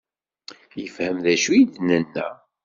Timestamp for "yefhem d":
0.79-1.27